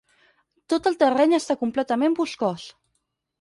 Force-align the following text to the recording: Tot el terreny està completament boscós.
Tot 0.73 0.89
el 0.91 0.97
terreny 1.03 1.35
està 1.39 1.57
completament 1.65 2.17
boscós. 2.21 2.67